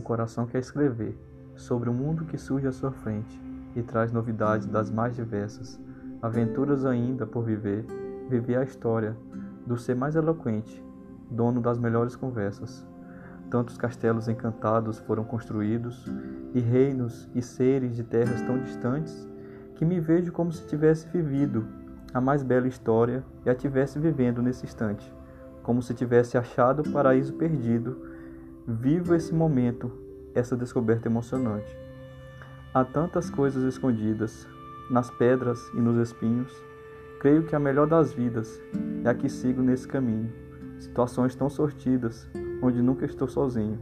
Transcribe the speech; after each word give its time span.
o 0.00 0.02
coração 0.02 0.46
quer 0.46 0.58
escrever 0.58 1.16
sobre 1.54 1.88
o 1.88 1.92
mundo 1.92 2.24
que 2.24 2.38
surge 2.38 2.66
à 2.66 2.72
sua 2.72 2.90
frente 2.90 3.40
e 3.76 3.82
traz 3.82 4.10
novidades 4.10 4.66
das 4.66 4.90
mais 4.90 5.14
diversas, 5.14 5.78
aventuras 6.20 6.84
ainda 6.84 7.26
por 7.26 7.44
viver, 7.44 7.84
viver 8.28 8.56
a 8.56 8.64
história 8.64 9.16
do 9.66 9.76
ser 9.76 9.94
mais 9.94 10.16
eloquente, 10.16 10.82
dono 11.30 11.60
das 11.60 11.78
melhores 11.78 12.16
conversas. 12.16 12.84
Tantos 13.50 13.76
castelos 13.76 14.28
encantados 14.28 14.98
foram 15.00 15.24
construídos, 15.24 16.06
e 16.52 16.60
reinos 16.60 17.28
e 17.34 17.42
seres 17.42 17.94
de 17.94 18.02
terras 18.02 18.42
tão 18.42 18.58
distantes, 18.58 19.28
que 19.76 19.84
me 19.84 20.00
vejo 20.00 20.32
como 20.32 20.50
se 20.50 20.66
tivesse 20.66 21.06
vivido 21.08 21.64
a 22.12 22.20
mais 22.20 22.42
bela 22.42 22.66
história 22.66 23.24
e 23.46 23.50
a 23.50 23.54
tivesse 23.54 23.98
vivendo 23.98 24.42
nesse 24.42 24.64
instante, 24.66 25.12
como 25.62 25.80
se 25.80 25.94
tivesse 25.94 26.36
achado 26.36 26.82
o 26.82 26.92
paraíso 26.92 27.34
perdido. 27.34 28.02
Vivo 28.78 29.16
esse 29.16 29.34
momento, 29.34 29.90
essa 30.32 30.56
descoberta 30.56 31.08
emocionante. 31.08 31.76
Há 32.72 32.84
tantas 32.84 33.28
coisas 33.28 33.64
escondidas, 33.64 34.46
nas 34.88 35.10
pedras 35.10 35.58
e 35.74 35.80
nos 35.80 35.96
espinhos. 35.96 36.52
Creio 37.18 37.42
que 37.42 37.56
a 37.56 37.58
melhor 37.58 37.88
das 37.88 38.12
vidas 38.12 38.62
é 39.02 39.08
a 39.08 39.14
que 39.14 39.28
sigo 39.28 39.60
nesse 39.60 39.88
caminho. 39.88 40.32
Situações 40.78 41.34
tão 41.34 41.50
sortidas, 41.50 42.30
onde 42.62 42.80
nunca 42.80 43.04
estou 43.04 43.26
sozinho. 43.26 43.76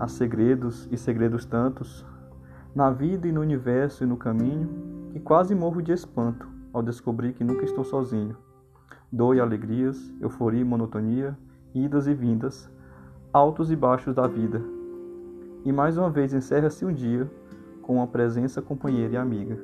Há 0.00 0.08
segredos 0.08 0.88
e 0.90 0.96
segredos 0.96 1.44
tantos, 1.44 2.02
na 2.74 2.90
vida 2.90 3.28
e 3.28 3.32
no 3.32 3.42
universo 3.42 4.04
e 4.04 4.06
no 4.06 4.16
caminho, 4.16 5.10
que 5.12 5.20
quase 5.20 5.54
morro 5.54 5.82
de 5.82 5.92
espanto 5.92 6.48
ao 6.72 6.82
descobrir 6.82 7.34
que 7.34 7.44
nunca 7.44 7.66
estou 7.66 7.84
sozinho. 7.84 8.38
Dor 9.12 9.36
e 9.36 9.40
alegrias, 9.40 9.98
euforia 10.18 10.62
e 10.62 10.64
monotonia, 10.64 11.36
idas 11.74 12.06
e 12.06 12.14
vindas, 12.14 12.70
altos 13.32 13.70
e 13.70 13.76
baixos 13.76 14.14
da 14.14 14.26
vida. 14.26 14.60
E 15.64 15.72
mais 15.72 15.96
uma 15.96 16.10
vez 16.10 16.34
encerra-se 16.34 16.84
um 16.84 16.92
dia 16.92 17.30
com 17.80 17.94
uma 17.94 18.06
presença 18.06 18.60
companheira 18.60 19.14
e 19.14 19.16
amiga. 19.16 19.58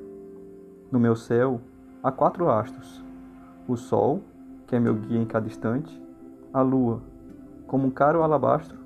No 0.91 0.98
meu 0.98 1.14
céu 1.14 1.60
há 2.02 2.10
quatro 2.10 2.48
astros: 2.50 3.05
o 3.69 3.77
Sol, 3.77 4.22
que 4.66 4.75
é 4.75 4.80
meu 4.80 4.94
guia 4.94 5.20
em 5.20 5.27
cada 5.27 5.47
instante, 5.47 6.02
a 6.52 6.62
Lua, 6.62 7.02
como 7.66 7.86
um 7.86 7.91
caro 7.91 8.22
alabastro, 8.22 8.78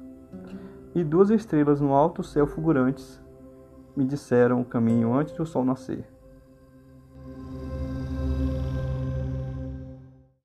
e 0.94 1.04
duas 1.04 1.30
estrelas 1.30 1.80
no 1.80 1.92
alto 1.92 2.24
céu 2.24 2.46
fulgurantes 2.46 3.22
me 3.96 4.04
disseram 4.04 4.60
o 4.60 4.64
caminho 4.64 5.14
antes 5.14 5.32
do 5.34 5.46
sol 5.46 5.64
nascer. 5.64 6.11